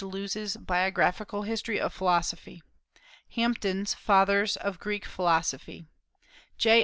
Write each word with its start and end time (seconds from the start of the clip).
Lewes' 0.03 0.57
Biographical 0.57 1.43
History 1.43 1.79
of 1.79 1.93
Philosophy; 1.93 2.63
Hampden's 3.35 3.93
Fathers 3.93 4.57
of 4.57 4.79
Greek 4.79 5.05
Philosophy; 5.05 5.85
J. 6.57 6.79